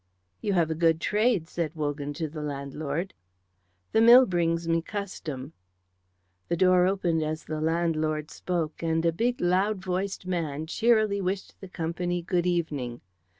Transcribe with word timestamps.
"You 0.41 0.53
have 0.53 0.71
a 0.71 0.73
good 0.73 0.99
trade," 0.99 1.47
said 1.47 1.75
Wogan 1.75 2.11
to 2.15 2.27
the 2.27 2.41
landlord. 2.41 3.13
"The 3.91 4.01
mill 4.01 4.25
brings 4.25 4.67
me 4.67 4.81
custom." 4.81 5.53
The 6.47 6.57
door 6.57 6.87
opened 6.87 7.21
as 7.21 7.43
the 7.45 7.61
landlord 7.61 8.31
spoke, 8.31 8.81
and 8.81 9.05
a 9.05 9.11
big 9.13 9.39
loud 9.39 9.77
voiced 9.85 10.25
man 10.25 10.65
cheerily 10.65 11.21
wished 11.21 11.61
the 11.61 11.69
company 11.69 12.23
good 12.23 12.47
evening. 12.47 13.01